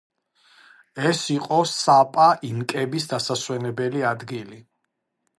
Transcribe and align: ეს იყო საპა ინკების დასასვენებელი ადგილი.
ეს 1.09 1.19
იყო 1.33 1.59
საპა 1.71 2.29
ინკების 2.49 3.05
დასასვენებელი 3.11 4.01
ადგილი. 4.13 4.59